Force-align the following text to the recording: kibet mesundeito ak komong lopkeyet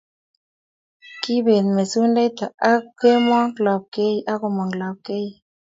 kibet 1.21 1.65
mesundeito 1.75 2.45
ak 2.71 2.83
komong 2.99 3.51
lopkeyet 4.79 5.33